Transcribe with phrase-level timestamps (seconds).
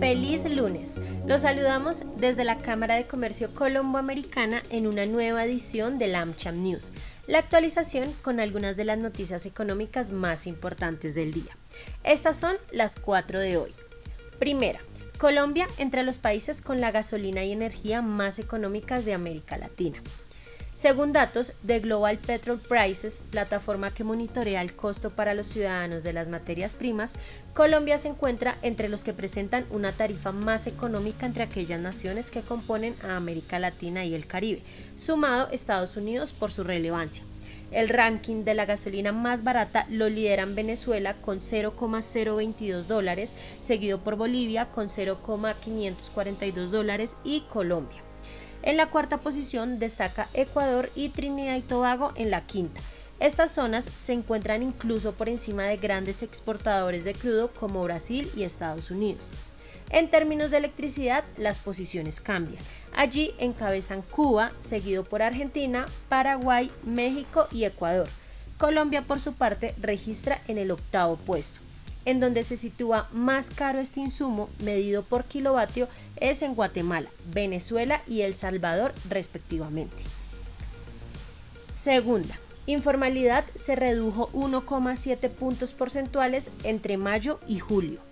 [0.00, 0.98] Feliz lunes.
[1.26, 6.92] Los saludamos desde la Cámara de Comercio Colomboamericana en una nueva edición del AmCham News,
[7.26, 11.54] la actualización con algunas de las noticias económicas más importantes del día.
[12.02, 13.74] Estas son las cuatro de hoy.
[14.38, 14.80] Primera,
[15.18, 20.02] Colombia entre los países con la gasolina y energía más económicas de América Latina.
[20.80, 26.14] Según datos de Global Petrol Prices, plataforma que monitorea el costo para los ciudadanos de
[26.14, 27.16] las materias primas,
[27.52, 32.40] Colombia se encuentra entre los que presentan una tarifa más económica entre aquellas naciones que
[32.40, 34.62] componen a América Latina y el Caribe,
[34.96, 37.24] sumado Estados Unidos por su relevancia.
[37.72, 44.16] El ranking de la gasolina más barata lo lideran Venezuela con 0,022 dólares, seguido por
[44.16, 48.02] Bolivia con 0,542 dólares y Colombia.
[48.62, 52.80] En la cuarta posición destaca Ecuador y Trinidad y Tobago en la quinta.
[53.18, 58.44] Estas zonas se encuentran incluso por encima de grandes exportadores de crudo como Brasil y
[58.44, 59.28] Estados Unidos.
[59.90, 62.62] En términos de electricidad, las posiciones cambian.
[62.94, 68.08] Allí encabezan Cuba, seguido por Argentina, Paraguay, México y Ecuador.
[68.56, 71.60] Colombia, por su parte, registra en el octavo puesto.
[72.04, 78.02] En donde se sitúa más caro este insumo, medido por kilovatio, es en Guatemala, Venezuela
[78.08, 80.02] y El Salvador respectivamente.
[81.72, 88.09] Segunda, informalidad se redujo 1,7 puntos porcentuales entre mayo y julio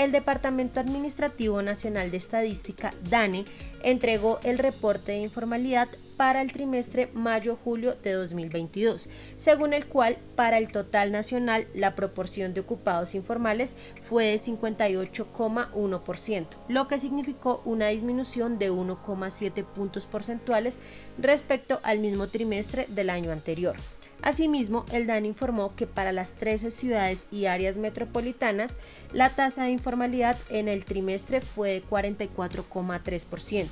[0.00, 3.44] el Departamento Administrativo Nacional de Estadística, DANE,
[3.82, 10.56] entregó el reporte de informalidad para el trimestre mayo-julio de 2022, según el cual para
[10.56, 13.76] el total nacional la proporción de ocupados informales
[14.08, 20.78] fue de 58,1%, lo que significó una disminución de 1,7 puntos porcentuales
[21.18, 23.76] respecto al mismo trimestre del año anterior.
[24.22, 28.76] Asimismo, el DAN informó que para las 13 ciudades y áreas metropolitanas,
[29.12, 33.68] la tasa de informalidad en el trimestre fue de 44,3%.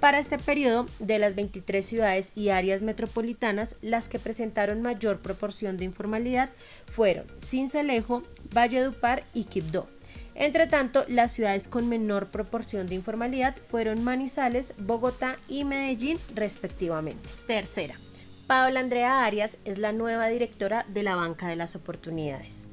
[0.00, 5.76] Para este periodo, de las 23 ciudades y áreas metropolitanas, las que presentaron mayor proporción
[5.76, 6.50] de informalidad
[6.86, 8.22] fueron Cincelejo,
[8.54, 9.88] Valledupar y Quibdó.
[10.34, 17.28] Entre tanto, las ciudades con menor proporción de informalidad fueron Manizales, Bogotá y Medellín, respectivamente.
[17.46, 17.94] Tercera,
[18.50, 22.69] Paola Andrea Arias es la nueva directora de la Banca de las Oportunidades.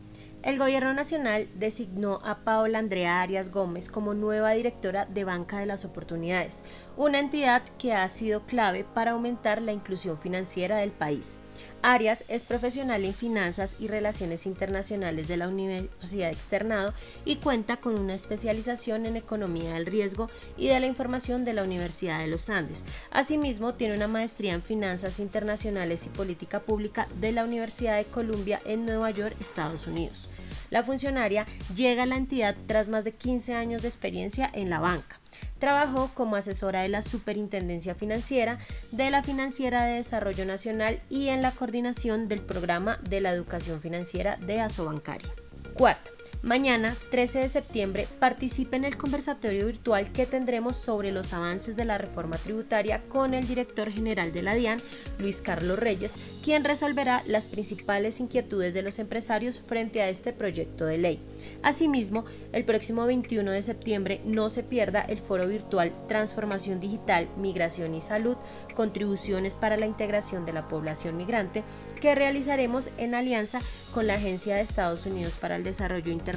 [0.48, 5.66] El Gobierno Nacional designó a Paola Andrea Arias Gómez como nueva directora de Banca de
[5.66, 6.64] las Oportunidades,
[6.96, 11.42] una entidad que ha sido clave para aumentar la inclusión financiera del país.
[11.82, 16.94] Arias es profesional en finanzas y relaciones internacionales de la Universidad Externado
[17.26, 21.64] y cuenta con una especialización en economía del riesgo y de la información de la
[21.64, 22.86] Universidad de los Andes.
[23.12, 28.62] Asimismo, tiene una maestría en finanzas internacionales y política pública de la Universidad de Columbia
[28.66, 30.30] en Nueva York, Estados Unidos.
[30.70, 31.46] La funcionaria
[31.76, 35.20] llega a la entidad tras más de 15 años de experiencia en la banca.
[35.60, 38.60] Trabajó como asesora de la Superintendencia Financiera,
[38.92, 43.82] de la Financiera de Desarrollo Nacional y en la coordinación del programa de la educación
[43.82, 45.30] financiera de Asobancaria.
[45.74, 46.10] Cuarta,
[46.44, 51.84] Mañana, 13 de septiembre, participe en el conversatorio virtual que tendremos sobre los avances de
[51.84, 54.80] la reforma tributaria con el director general de la DIAN,
[55.18, 60.86] Luis Carlos Reyes, quien resolverá las principales inquietudes de los empresarios frente a este proyecto
[60.86, 61.20] de ley.
[61.64, 62.24] Asimismo,
[62.54, 68.00] el próximo 21 de septiembre no se pierda el foro virtual Transformación Digital, Migración y
[68.00, 68.38] Salud,
[68.76, 71.64] contribuciones para la integración de la población migrante,
[72.00, 73.60] que realizaremos en alianza
[73.94, 76.37] con la Agencia de Estados Unidos para el Desarrollo Internacional,